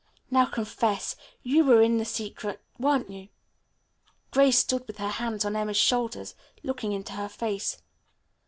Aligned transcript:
Now, 0.31 0.47
confess. 0.47 1.15
You 1.43 1.63
were 1.63 1.79
in 1.83 1.99
the 1.99 2.05
secret, 2.05 2.59
weren't 2.79 3.11
you?" 3.11 3.27
Grace 4.31 4.57
stood 4.57 4.87
with 4.87 4.97
her 4.97 5.09
hands 5.09 5.45
on 5.45 5.55
Emma's 5.55 5.77
shoulders, 5.77 6.33
looking 6.63 6.91
into 6.91 7.13
her 7.13 7.29
face. 7.29 7.77